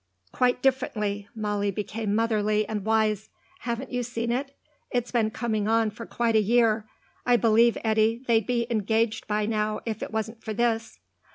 [0.31, 3.29] "Quite differently." Molly became motherly and wise.
[3.59, 4.49] "Haven't you seen it?
[4.89, 6.87] It's been coming on for quite a year.
[7.23, 10.99] I believe, Eddy, they'd be engaged by now if it wasn't for this."